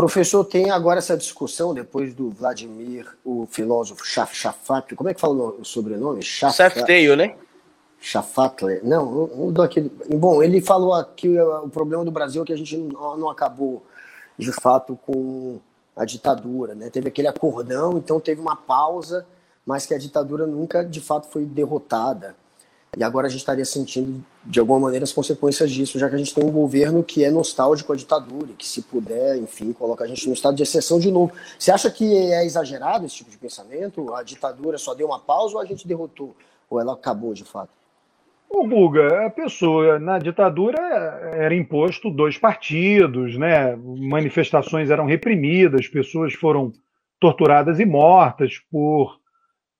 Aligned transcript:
Professor, 0.00 0.42
tem 0.46 0.70
agora 0.70 0.98
essa 0.98 1.14
discussão 1.14 1.74
depois 1.74 2.14
do 2.14 2.30
Vladimir, 2.30 3.06
o 3.22 3.46
filósofo 3.50 4.02
Chafatli, 4.02 4.96
como 4.96 5.10
é 5.10 5.12
que 5.14 5.20
fala 5.20 5.34
o 5.34 5.62
sobrenome? 5.62 6.24
Safteio, 6.24 7.14
né? 7.14 7.36
Chafatli, 8.00 8.80
não, 8.82 9.24
um 9.24 9.52
daquele, 9.52 9.92
bom, 10.16 10.42
ele 10.42 10.62
falou 10.62 10.94
aqui 10.94 11.38
o 11.38 11.68
problema 11.68 12.02
do 12.02 12.10
Brasil 12.10 12.42
é 12.42 12.46
que 12.46 12.52
a 12.54 12.56
gente 12.56 12.78
não, 12.78 13.18
não 13.18 13.28
acabou 13.28 13.84
de 14.38 14.50
fato 14.52 14.98
com 15.04 15.60
a 15.94 16.06
ditadura, 16.06 16.74
né? 16.74 16.88
Teve 16.88 17.08
aquele 17.08 17.28
acordão, 17.28 17.98
então 17.98 18.18
teve 18.18 18.40
uma 18.40 18.56
pausa, 18.56 19.26
mas 19.66 19.84
que 19.84 19.92
a 19.92 19.98
ditadura 19.98 20.46
nunca 20.46 20.82
de 20.82 21.02
fato 21.02 21.26
foi 21.26 21.44
derrotada. 21.44 22.34
E 22.96 23.04
agora 23.04 23.28
a 23.28 23.30
gente 23.30 23.40
estaria 23.40 23.64
sentindo, 23.64 24.24
de 24.44 24.58
alguma 24.58 24.80
maneira, 24.80 25.04
as 25.04 25.12
consequências 25.12 25.70
disso, 25.70 25.98
já 25.98 26.08
que 26.08 26.16
a 26.16 26.18
gente 26.18 26.34
tem 26.34 26.44
um 26.44 26.50
governo 26.50 27.04
que 27.04 27.24
é 27.24 27.30
nostálgico 27.30 27.92
à 27.92 27.96
ditadura, 27.96 28.50
e 28.50 28.54
que, 28.54 28.66
se 28.66 28.82
puder, 28.82 29.36
enfim, 29.36 29.72
coloca 29.72 30.02
a 30.02 30.06
gente 30.08 30.26
no 30.26 30.34
estado 30.34 30.56
de 30.56 30.64
exceção 30.64 30.98
de 30.98 31.10
novo. 31.10 31.32
Você 31.56 31.70
acha 31.70 31.88
que 31.90 32.04
é 32.04 32.44
exagerado 32.44 33.06
esse 33.06 33.16
tipo 33.16 33.30
de 33.30 33.38
pensamento? 33.38 34.12
A 34.14 34.24
ditadura 34.24 34.76
só 34.76 34.92
deu 34.92 35.06
uma 35.06 35.20
pausa 35.20 35.54
ou 35.54 35.60
a 35.60 35.64
gente 35.64 35.86
derrotou? 35.86 36.34
Ou 36.68 36.80
ela 36.80 36.94
acabou 36.94 37.32
de 37.32 37.44
fato? 37.44 37.70
O 38.48 38.66
Buga, 38.66 39.26
a 39.26 39.30
pessoa 39.30 40.00
na 40.00 40.18
ditadura 40.18 40.80
era 41.32 41.54
imposto 41.54 42.10
dois 42.10 42.36
partidos, 42.36 43.38
né? 43.38 43.76
manifestações 43.76 44.90
eram 44.90 45.06
reprimidas, 45.06 45.86
pessoas 45.86 46.34
foram 46.34 46.72
torturadas 47.20 47.78
e 47.78 47.84
mortas 47.84 48.58
por 48.68 49.19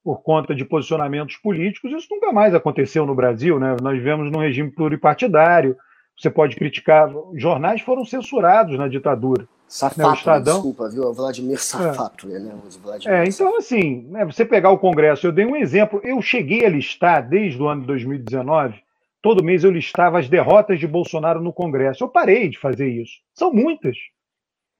por 0.02 0.22
conta 0.22 0.54
de 0.54 0.64
posicionamentos 0.64 1.36
políticos, 1.36 1.92
isso 1.92 2.08
nunca 2.10 2.32
mais 2.32 2.54
aconteceu 2.54 3.04
no 3.04 3.14
Brasil, 3.14 3.58
né? 3.58 3.76
Nós 3.82 3.96
vivemos 3.96 4.30
num 4.30 4.40
regime 4.40 4.70
pluripartidário. 4.70 5.76
Você 6.16 6.30
pode 6.30 6.56
criticar, 6.56 7.10
jornais 7.34 7.80
foram 7.80 8.04
censurados 8.04 8.78
na 8.78 8.88
ditadura. 8.88 9.46
Safato, 9.70 10.08
né? 10.08 10.14
Estadão... 10.14 10.54
desculpa, 10.54 10.90
viu? 10.90 11.12
Vladimir 11.14 11.62
Safato, 11.62 12.28
é. 12.28 12.40
né? 12.40 12.54
Vladimir 12.82 13.14
é, 13.14 13.24
então 13.24 13.56
assim, 13.56 14.06
né, 14.08 14.24
você 14.24 14.44
pegar 14.44 14.70
o 14.70 14.78
Congresso, 14.78 15.28
eu 15.28 15.32
dei 15.32 15.46
um 15.46 15.54
exemplo, 15.54 16.00
eu 16.02 16.20
cheguei 16.20 16.66
a 16.66 16.68
listar 16.68 17.28
desde 17.28 17.62
o 17.62 17.68
ano 17.68 17.82
de 17.82 17.86
2019, 17.86 18.82
todo 19.22 19.44
mês 19.44 19.62
eu 19.62 19.70
listava 19.70 20.18
as 20.18 20.28
derrotas 20.28 20.80
de 20.80 20.88
Bolsonaro 20.88 21.40
no 21.40 21.52
Congresso. 21.52 22.02
Eu 22.02 22.08
parei 22.08 22.48
de 22.48 22.58
fazer 22.58 22.88
isso. 22.88 23.12
São 23.32 23.52
muitas. 23.52 23.96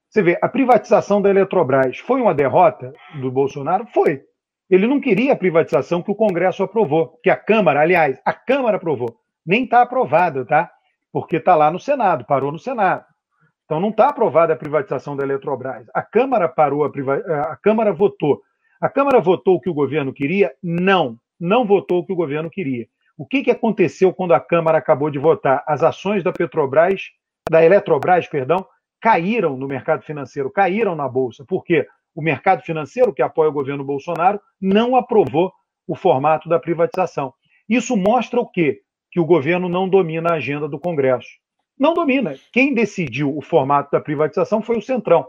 Você 0.08 0.22
vê, 0.22 0.38
a 0.42 0.48
privatização 0.48 1.22
da 1.22 1.30
Eletrobras 1.30 1.98
foi 1.98 2.20
uma 2.20 2.34
derrota 2.34 2.92
do 3.20 3.30
Bolsonaro? 3.30 3.86
Foi. 3.94 4.24
Ele 4.70 4.86
não 4.86 5.00
queria 5.00 5.32
a 5.32 5.36
privatização 5.36 6.00
que 6.00 6.12
o 6.12 6.14
Congresso 6.14 6.62
aprovou, 6.62 7.18
que 7.22 7.28
a 7.28 7.36
Câmara, 7.36 7.80
aliás, 7.80 8.20
a 8.24 8.32
Câmara 8.32 8.76
aprovou. 8.76 9.16
Nem 9.44 9.64
está 9.64 9.82
aprovada, 9.82 10.44
tá? 10.44 10.70
Porque 11.12 11.36
está 11.36 11.56
lá 11.56 11.70
no 11.70 11.80
Senado, 11.80 12.24
parou 12.24 12.52
no 12.52 12.58
Senado. 12.58 13.04
Então 13.64 13.80
não 13.80 13.91
está 13.91 14.08
aprovada 14.08 14.52
a 14.52 14.56
privatização 14.56 15.16
da 15.16 15.24
Eletrobras. 15.24 15.86
A 15.92 16.02
Câmara 16.02 16.48
parou, 16.48 16.84
a, 16.84 16.91
priva... 16.91 17.16
a 17.16 17.56
Câmara 17.56 17.92
votou. 17.92 18.41
A 18.80 18.88
Câmara 18.88 19.20
votou 19.20 19.56
o 19.56 19.60
que 19.60 19.68
o 19.68 19.74
governo 19.74 20.12
queria? 20.12 20.52
Não, 20.62 21.16
não 21.38 21.66
votou 21.66 22.00
o 22.00 22.06
que 22.06 22.12
o 22.12 22.16
governo 22.16 22.48
queria. 22.48 22.86
O 23.18 23.26
que, 23.26 23.42
que 23.42 23.50
aconteceu 23.50 24.14
quando 24.14 24.34
a 24.34 24.41
Câmara 24.41 24.78
acabou 24.78 25.10
de 25.10 25.18
votar? 25.18 25.62
As 25.66 25.82
ações 25.82 26.24
da 26.24 26.32
Petrobras, 26.32 27.02
da 27.50 27.64
Eletrobras, 27.64 28.26
perdão, 28.26 28.64
caíram 29.00 29.56
no 29.56 29.66
mercado 29.66 30.02
financeiro, 30.02 30.50
caíram 30.50 30.94
na 30.94 31.08
bolsa. 31.08 31.44
Por 31.44 31.64
quê? 31.64 31.86
O 32.14 32.22
mercado 32.22 32.62
financeiro, 32.62 33.12
que 33.12 33.22
apoia 33.22 33.50
o 33.50 33.53
governo 33.53 33.84
Bolsonaro, 33.84 34.41
não 34.61 34.97
aprovou 34.97 35.53
o 35.86 35.94
formato 35.94 36.48
da 36.48 36.58
privatização. 36.58 37.33
Isso 37.69 37.97
mostra 37.97 38.41
o 38.41 38.47
quê? 38.47 38.80
Que 39.11 39.20
o 39.20 39.25
governo 39.25 39.69
não 39.69 39.89
domina 39.89 40.31
a 40.31 40.36
agenda 40.36 40.69
do 40.69 40.78
Congresso. 40.78 41.28
Não 41.78 41.94
domina. 41.94 42.34
Quem 42.53 42.75
decidiu 42.75 43.36
o 43.36 43.41
formato 43.41 43.91
da 43.91 44.00
privatização 44.00 44.61
foi 44.61 44.77
o 44.77 44.83
Centrão. 44.83 45.27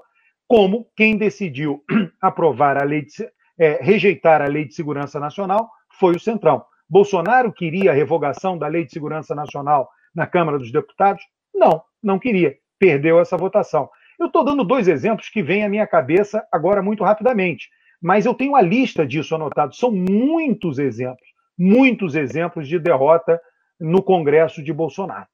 Como 0.48 0.88
quem 0.96 1.16
decidiu 1.16 1.84
aprovar 2.22 2.78
a 2.78 2.84
lei 2.84 3.03
de, 3.03 3.12
é, 3.58 3.80
rejeitar 3.81 4.41
a 4.41 4.47
lei 4.47 4.66
de 4.66 4.74
segurança 4.74 5.20
nacional 5.20 5.70
foi 6.00 6.16
o 6.16 6.20
Centrão. 6.20 6.64
Bolsonaro 6.90 7.53
queria 7.53 7.91
a 7.91 7.94
revogação 7.94 8.58
da 8.58 8.68
lei 8.68 8.84
de 8.84 8.91
segurança 8.91 9.34
nacional 9.34 9.90
na 10.14 10.28
Câmara 10.28 10.58
dos 10.58 10.72
Deputados? 10.72 11.24
Não, 11.56 11.81
não 12.03 12.20
queria. 12.20 12.58
Perdeu 12.78 13.20
essa 13.20 13.38
votação. 13.38 13.90
Eu 14.22 14.28
estou 14.28 14.46
dando 14.46 14.64
dois 14.64 14.88
exemplos 14.88 15.30
que 15.30 15.42
vêm 15.42 15.66
à 15.66 15.70
minha 15.70 15.88
cabeça 15.88 16.46
agora 16.52 16.84
muito 16.84 17.04
rapidamente, 17.04 17.72
mas 18.00 18.24
eu 18.24 18.36
tenho 18.36 18.56
a 18.56 18.62
lista 18.62 19.04
disso 19.04 19.34
anotado. 19.34 19.76
São 19.76 19.92
muitos 19.92 20.78
exemplos, 20.78 21.28
muitos 21.58 22.14
exemplos 22.14 22.68
de 22.68 22.78
derrota 22.78 23.42
no 23.80 24.04
Congresso 24.04 24.62
de 24.62 24.72
Bolsonaro. 24.72 25.26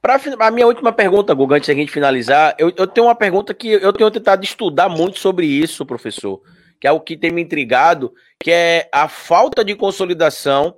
Para 0.00 0.20
a 0.46 0.50
minha 0.52 0.68
última 0.68 0.92
pergunta, 0.92 1.34
Guga, 1.34 1.56
antes 1.56 1.66
da 1.66 1.74
gente 1.74 1.90
finalizar, 1.90 2.54
eu, 2.56 2.72
eu, 2.76 2.86
tenho 2.86 3.08
uma 3.08 3.16
pergunta 3.16 3.52
que 3.52 3.68
eu 3.68 3.92
tenho 3.92 4.12
tentado 4.12 4.44
estudar 4.44 4.88
muito 4.88 5.18
sobre 5.18 5.44
isso, 5.44 5.84
professor, 5.84 6.40
que 6.80 6.86
é 6.86 6.92
o 6.92 7.00
que 7.00 7.16
tem 7.16 7.32
me 7.32 7.42
intrigado, 7.42 8.12
que 8.38 8.52
é 8.52 8.88
a 8.94 9.08
falta 9.08 9.64
de 9.64 9.74
consolidação 9.74 10.76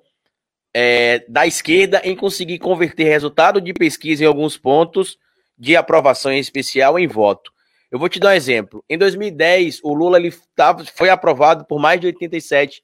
é, 0.75 1.22
da 1.28 1.47
esquerda 1.47 2.00
em 2.03 2.16
conseguir 2.16 2.59
converter 2.59 3.04
resultado 3.04 3.60
de 3.60 3.75
pesquisa 3.75 4.25
em 4.25 4.27
alguns 4.27 4.56
pontos 4.56 5.19
de 5.62 5.76
aprovação 5.76 6.32
em 6.32 6.40
especial 6.40 6.98
em 6.98 7.06
voto. 7.06 7.52
Eu 7.88 7.96
vou 7.96 8.08
te 8.08 8.18
dar 8.18 8.30
um 8.30 8.32
exemplo. 8.32 8.84
Em 8.90 8.98
2010, 8.98 9.78
o 9.84 9.94
Lula 9.94 10.18
ele 10.18 10.34
tava, 10.56 10.84
foi 10.84 11.08
aprovado 11.08 11.64
por 11.64 11.78
mais 11.78 12.00
de 12.00 12.08
87% 12.08 12.80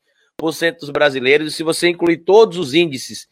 dos 0.78 0.90
brasileiros, 0.90 1.52
e 1.52 1.56
se 1.56 1.64
você 1.64 1.88
incluir 1.88 2.18
todos 2.18 2.56
os 2.56 2.74
índices 2.74 3.26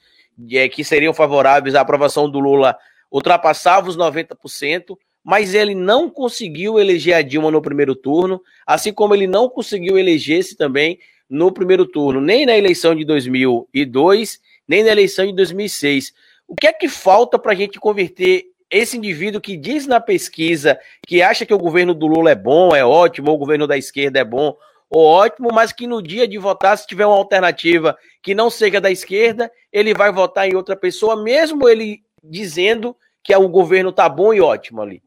é, 0.50 0.68
que 0.68 0.82
seriam 0.82 1.14
favoráveis 1.14 1.76
à 1.76 1.80
aprovação 1.80 2.28
do 2.28 2.40
Lula, 2.40 2.76
ultrapassava 3.08 3.88
os 3.88 3.96
90%, 3.96 4.96
mas 5.22 5.54
ele 5.54 5.76
não 5.76 6.10
conseguiu 6.10 6.80
eleger 6.80 7.14
a 7.14 7.22
Dilma 7.22 7.48
no 7.48 7.62
primeiro 7.62 7.94
turno, 7.94 8.42
assim 8.66 8.92
como 8.92 9.14
ele 9.14 9.28
não 9.28 9.48
conseguiu 9.48 9.96
eleger-se 9.96 10.56
também 10.56 10.98
no 11.30 11.52
primeiro 11.52 11.86
turno, 11.86 12.20
nem 12.20 12.46
na 12.46 12.58
eleição 12.58 12.96
de 12.96 13.04
2002, 13.04 14.40
nem 14.66 14.82
na 14.82 14.90
eleição 14.90 15.24
de 15.24 15.32
2006. 15.34 16.12
O 16.48 16.56
que 16.56 16.66
é 16.66 16.72
que 16.72 16.88
falta 16.88 17.38
para 17.38 17.52
a 17.52 17.54
gente 17.54 17.78
converter 17.78 18.55
esse 18.70 18.96
indivíduo 18.96 19.40
que 19.40 19.56
diz 19.56 19.86
na 19.86 20.00
pesquisa 20.00 20.78
que 21.06 21.22
acha 21.22 21.46
que 21.46 21.54
o 21.54 21.58
governo 21.58 21.94
do 21.94 22.06
Lula 22.06 22.30
é 22.30 22.34
bom, 22.34 22.74
é 22.74 22.84
ótimo, 22.84 23.30
ou 23.30 23.36
o 23.36 23.38
governo 23.38 23.66
da 23.66 23.76
esquerda 23.76 24.18
é 24.18 24.24
bom 24.24 24.56
ou 24.88 25.04
ótimo, 25.04 25.48
mas 25.52 25.72
que 25.72 25.86
no 25.86 26.02
dia 26.02 26.28
de 26.28 26.38
votar, 26.38 26.76
se 26.78 26.86
tiver 26.86 27.06
uma 27.06 27.16
alternativa 27.16 27.96
que 28.22 28.34
não 28.34 28.48
seja 28.48 28.80
da 28.80 28.90
esquerda, 28.90 29.50
ele 29.72 29.92
vai 29.92 30.12
votar 30.12 30.48
em 30.48 30.54
outra 30.54 30.76
pessoa, 30.76 31.22
mesmo 31.22 31.68
ele 31.68 32.02
dizendo 32.22 32.96
que 33.22 33.34
o 33.34 33.48
governo 33.48 33.92
tá 33.92 34.08
bom 34.08 34.32
e 34.32 34.40
ótimo 34.40 34.80
ali. 34.80 35.02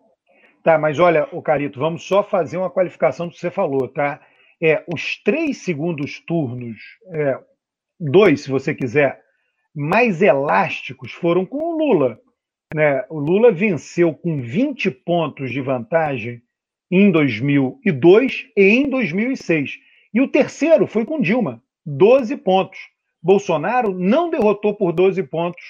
Tá, 0.64 0.78
mas 0.78 1.00
olha, 1.00 1.28
o 1.32 1.42
Carito, 1.42 1.80
vamos 1.80 2.06
só 2.06 2.22
fazer 2.22 2.58
uma 2.58 2.70
qualificação 2.70 3.28
do 3.28 3.34
que 3.34 3.40
você 3.40 3.50
falou, 3.50 3.88
tá? 3.88 4.20
É, 4.62 4.84
os 4.94 5.22
três 5.24 5.60
segundos 5.60 6.20
turnos, 6.20 6.78
é, 7.14 7.40
dois, 7.98 8.42
se 8.42 8.50
você 8.50 8.76
quiser, 8.76 9.22
mais 9.74 10.22
elásticos 10.22 11.14
foram 11.14 11.46
com 11.46 11.58
o 11.58 11.78
Lula. 11.78 12.20
Né? 12.74 13.04
O 13.10 13.20
Lula 13.20 13.52
venceu 13.52 14.14
com 14.14 14.42
20 14.42 14.92
pontos 14.92 15.52
de 15.52 15.62
vantagem 15.62 16.42
em 16.92 17.12
2002 17.12 18.48
e 18.56 18.64
em 18.64 18.90
2006. 18.90 19.78
E 20.14 20.22
o 20.22 20.28
terceiro 20.28 20.88
foi 20.88 21.06
com 21.06 21.22
Dilma, 21.22 21.62
12 21.86 22.38
pontos. 22.38 22.80
Bolsonaro 23.22 23.94
não 23.94 24.30
derrotou 24.30 24.74
por 24.74 24.92
12 24.92 25.22
pontos 25.24 25.62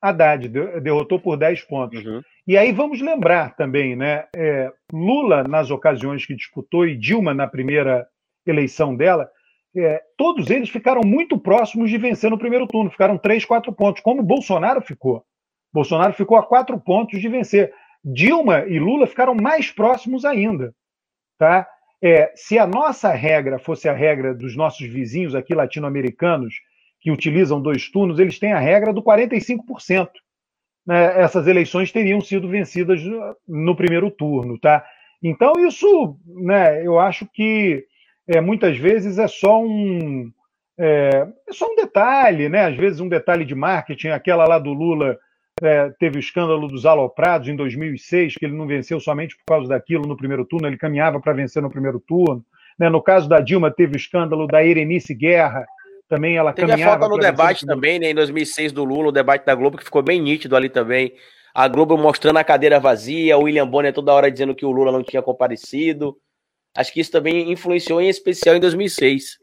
Haddad, 0.00 0.48
derrotou 0.80 1.18
por 1.18 1.36
10 1.36 1.62
pontos. 1.62 2.04
Uhum. 2.04 2.22
E 2.46 2.56
aí 2.56 2.72
vamos 2.72 3.00
lembrar 3.00 3.54
também, 3.56 3.96
né? 3.96 4.26
É, 4.34 4.72
Lula, 4.92 5.42
nas 5.44 5.70
ocasiões 5.70 6.24
que 6.24 6.36
disputou, 6.36 6.86
e 6.86 6.96
Dilma 6.96 7.34
na 7.34 7.46
primeira 7.46 8.06
eleição 8.46 8.94
dela, 8.94 9.28
é, 9.76 10.00
todos 10.16 10.48
eles 10.50 10.70
ficaram 10.70 11.02
muito 11.04 11.38
próximos 11.38 11.90
de 11.90 11.98
vencer 11.98 12.30
no 12.30 12.38
primeiro 12.38 12.66
turno, 12.66 12.90
ficaram 12.90 13.18
3, 13.18 13.44
4 13.44 13.72
pontos, 13.72 14.02
como 14.02 14.22
Bolsonaro 14.22 14.80
ficou. 14.80 15.24
Bolsonaro 15.72 16.12
ficou 16.12 16.36
a 16.36 16.42
quatro 16.42 16.78
pontos 16.78 17.20
de 17.20 17.28
vencer. 17.28 17.72
Dilma 18.04 18.64
e 18.66 18.78
Lula 18.78 19.06
ficaram 19.06 19.34
mais 19.34 19.70
próximos 19.70 20.24
ainda. 20.24 20.74
Tá? 21.38 21.66
É, 22.02 22.32
se 22.34 22.58
a 22.58 22.66
nossa 22.66 23.12
regra 23.12 23.58
fosse 23.58 23.88
a 23.88 23.92
regra 23.92 24.34
dos 24.34 24.56
nossos 24.56 24.86
vizinhos 24.86 25.34
aqui 25.34 25.54
latino-americanos, 25.54 26.54
que 27.00 27.10
utilizam 27.10 27.60
dois 27.60 27.88
turnos, 27.90 28.18
eles 28.18 28.38
têm 28.38 28.52
a 28.52 28.58
regra 28.58 28.92
do 28.92 29.02
45%. 29.02 30.08
Né? 30.86 31.20
Essas 31.20 31.46
eleições 31.46 31.92
teriam 31.92 32.20
sido 32.20 32.48
vencidas 32.48 33.00
no 33.46 33.76
primeiro 33.76 34.10
turno. 34.10 34.58
Tá? 34.58 34.84
Então, 35.22 35.52
isso 35.66 36.18
né, 36.26 36.84
eu 36.84 36.98
acho 36.98 37.26
que 37.32 37.84
é, 38.28 38.40
muitas 38.40 38.76
vezes 38.76 39.18
é 39.18 39.26
só 39.26 39.60
um. 39.60 40.30
É, 40.78 41.26
é, 41.48 41.52
só 41.52 41.66
um 41.66 41.74
detalhe, 41.74 42.48
né? 42.48 42.66
Às 42.66 42.76
vezes 42.76 43.00
um 43.00 43.08
detalhe 43.08 43.44
de 43.44 43.54
marketing, 43.54 44.08
aquela 44.08 44.46
lá 44.46 44.58
do 44.60 44.72
Lula 44.72 45.18
é, 45.62 45.90
teve 45.98 46.18
o 46.18 46.20
escândalo 46.20 46.68
dos 46.68 46.86
aloprados 46.86 47.48
em 47.48 47.56
2006, 47.56 48.34
que 48.34 48.44
ele 48.44 48.56
não 48.56 48.66
venceu 48.66 49.00
somente 49.00 49.36
por 49.36 49.44
causa 49.46 49.68
daquilo 49.68 50.06
no 50.06 50.16
primeiro 50.16 50.44
turno, 50.44 50.66
ele 50.66 50.76
caminhava 50.76 51.20
para 51.20 51.32
vencer 51.32 51.62
no 51.62 51.70
primeiro 51.70 52.00
turno. 52.00 52.44
Né? 52.78 52.88
No 52.88 53.02
caso 53.02 53.28
da 53.28 53.40
Dilma, 53.40 53.70
teve 53.70 53.94
o 53.94 53.96
escândalo 53.96 54.46
da 54.46 54.64
Erenice 54.64 55.14
Guerra, 55.14 55.66
também 56.08 56.36
ela 56.36 56.52
teve 56.52 56.68
caminhava... 56.68 56.92
Teve 56.92 57.04
a 57.04 57.08
falta 57.08 57.14
no 57.14 57.20
debate 57.20 57.66
também, 57.66 57.98
né, 57.98 58.10
em 58.10 58.14
2006 58.14 58.72
do 58.72 58.84
Lula, 58.84 59.08
o 59.08 59.12
debate 59.12 59.44
da 59.44 59.54
Globo, 59.54 59.76
que 59.76 59.84
ficou 59.84 60.02
bem 60.02 60.20
nítido 60.20 60.56
ali 60.56 60.68
também, 60.68 61.12
a 61.54 61.66
Globo 61.66 61.96
mostrando 61.96 62.38
a 62.38 62.44
cadeira 62.44 62.78
vazia, 62.78 63.36
o 63.36 63.42
William 63.42 63.66
Bonner 63.66 63.92
toda 63.92 64.12
hora 64.12 64.30
dizendo 64.30 64.54
que 64.54 64.64
o 64.64 64.70
Lula 64.70 64.92
não 64.92 65.02
tinha 65.02 65.20
comparecido. 65.20 66.16
Acho 66.76 66.92
que 66.92 67.00
isso 67.00 67.10
também 67.10 67.50
influenciou 67.50 68.00
em 68.00 68.08
especial 68.08 68.54
em 68.54 68.60
2006. 68.60 69.38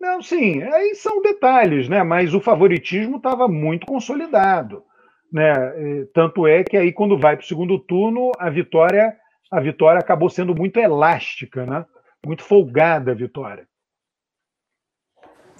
Não, 0.00 0.20
sim, 0.20 0.62
aí 0.62 0.94
são 0.94 1.22
detalhes, 1.22 1.88
né? 1.88 2.02
Mas 2.02 2.34
o 2.34 2.40
favoritismo 2.40 3.18
estava 3.18 3.46
muito 3.48 3.86
consolidado, 3.86 4.82
né? 5.32 6.06
Tanto 6.12 6.46
é 6.46 6.64
que 6.64 6.76
aí 6.76 6.92
quando 6.92 7.18
vai 7.18 7.36
para 7.36 7.44
o 7.44 7.46
segundo 7.46 7.78
turno, 7.78 8.32
a 8.38 8.48
vitória, 8.50 9.14
a 9.50 9.60
vitória 9.60 10.00
acabou 10.00 10.30
sendo 10.30 10.54
muito 10.54 10.78
elástica, 10.78 11.64
né? 11.66 11.84
Muito 12.24 12.42
folgada 12.42 13.12
a 13.12 13.14
vitória. 13.14 13.66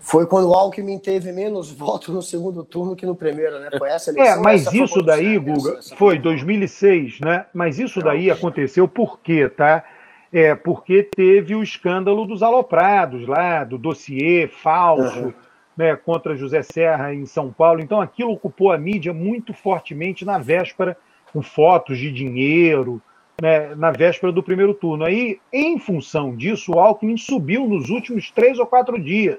Foi 0.07 0.25
quando 0.25 0.49
o 0.49 0.55
Alckmin 0.55 1.01
teve 1.01 1.33
menos 1.33 1.73
votos 1.73 2.15
no 2.15 2.23
segundo 2.23 2.63
turno 2.63 2.95
que 2.95 3.05
no 3.05 3.17
primeiro, 3.17 3.59
né? 3.59 3.71
Foi 3.77 3.89
essa 3.91 4.11
eleição. 4.11 4.39
É, 4.39 4.41
mas 4.41 4.73
isso 4.73 5.03
daí, 5.03 5.37
Guga, 5.37 5.81
foi 5.97 6.17
2006, 6.17 7.19
né? 7.21 7.47
Mas 7.53 7.81
isso 7.81 8.01
daí 8.01 8.31
aconteceu 8.31 8.87
por 8.87 9.19
quê, 9.19 9.49
tá? 9.49 9.85
É, 10.33 10.55
porque 10.55 11.03
teve 11.03 11.57
o 11.57 11.63
escândalo 11.63 12.25
dos 12.25 12.41
aloprados 12.41 13.27
lá, 13.27 13.65
do 13.65 13.77
dossiê 13.77 14.47
falso 14.47 15.19
uhum. 15.19 15.35
Né, 15.77 15.95
contra 15.97 16.37
José 16.37 16.63
Serra 16.63 17.13
em 17.13 17.27
São 17.27 17.53
Paulo. 17.53 17.81
Então 17.81 18.01
aquilo 18.01 18.33
ocupou 18.33 18.73
a 18.73 18.79
mídia 18.79 19.13
muito 19.13 19.53
fortemente 19.53 20.25
na 20.25 20.39
véspera, 20.39 20.97
com 21.33 21.43
fotos 21.43 21.99
de 21.99 22.11
dinheiro, 22.11 23.03
né, 23.41 23.75
na 23.75 23.91
véspera 23.91 24.33
do 24.33 24.43
primeiro 24.43 24.73
turno. 24.73 25.05
Aí, 25.05 25.39
em 25.53 25.79
função 25.79 26.35
disso, 26.35 26.73
o 26.73 26.79
Alckmin 26.79 27.17
subiu 27.17 27.67
nos 27.67 27.91
últimos 27.91 28.31
três 28.31 28.59
ou 28.59 28.67
quatro 28.67 28.99
dias. 28.99 29.39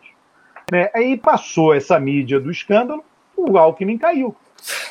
Né? 0.71 0.89
Aí 0.93 1.17
passou 1.17 1.73
essa 1.73 1.99
mídia 1.99 2.39
do 2.39 2.51
escândalo, 2.51 3.03
o 3.35 3.57
Alckmin 3.57 3.97
caiu. 3.97 4.35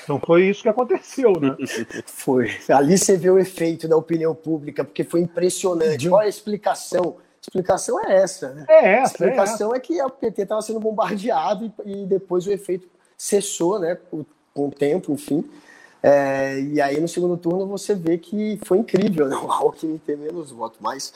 Então 0.04 0.20
foi 0.24 0.48
isso 0.48 0.62
que 0.62 0.68
aconteceu, 0.68 1.32
né? 1.40 1.56
foi. 2.06 2.50
Ali 2.68 2.96
você 2.96 3.16
vê 3.16 3.28
o 3.28 3.38
efeito 3.38 3.88
da 3.88 3.96
opinião 3.96 4.34
pública, 4.34 4.84
porque 4.84 5.04
foi 5.04 5.20
impressionante. 5.20 6.08
Qual 6.08 6.22
é 6.22 6.26
a 6.26 6.28
explicação? 6.28 7.16
A 7.46 7.48
explicação 7.48 8.00
é 8.04 8.16
essa, 8.16 8.52
né? 8.52 8.64
É 8.68 8.94
essa. 8.94 9.02
A 9.02 9.28
explicação 9.28 9.74
é, 9.74 9.76
é 9.76 9.80
que 9.80 10.02
o 10.02 10.10
PT 10.10 10.42
estava 10.42 10.62
sendo 10.62 10.80
bombardeado 10.80 11.72
e, 11.84 12.02
e, 12.02 12.06
depois 12.06 12.46
o 12.46 12.52
efeito 12.52 12.88
cessou, 13.16 13.78
né? 13.78 13.96
Com, 14.10 14.24
o 14.54 14.70
tempo, 14.70 15.12
enfim. 15.12 15.44
É, 16.02 16.58
e 16.60 16.80
aí 16.80 17.00
no 17.00 17.06
segundo 17.06 17.36
turno 17.36 17.66
você 17.66 17.94
vê 17.94 18.16
que 18.16 18.58
foi 18.64 18.78
incrível, 18.78 19.28
né? 19.28 19.36
O 19.36 19.50
Alckmin 19.50 19.98
ter 19.98 20.16
menos 20.16 20.50
votos, 20.50 20.78
mas. 20.80 21.12